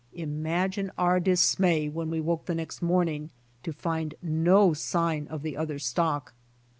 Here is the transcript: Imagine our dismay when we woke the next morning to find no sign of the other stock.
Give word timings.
Imagine 0.15 0.89
our 0.97 1.19
dismay 1.19 1.87
when 1.87 2.09
we 2.09 2.19
woke 2.19 2.47
the 2.47 2.55
next 2.55 2.81
morning 2.81 3.29
to 3.61 3.71
find 3.71 4.15
no 4.23 4.73
sign 4.73 5.27
of 5.27 5.43
the 5.43 5.55
other 5.55 5.77
stock. 5.77 6.33